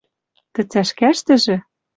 Тӹ 0.53 0.61
цӓшкӓштӹжӹ— 0.71 1.55